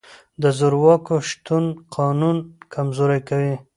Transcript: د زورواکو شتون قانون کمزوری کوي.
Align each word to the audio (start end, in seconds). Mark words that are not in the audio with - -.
د 0.41 0.43
زورواکو 0.57 1.15
شتون 1.29 1.63
قانون 1.95 2.37
کمزوری 2.73 3.19
کوي. 3.29 3.55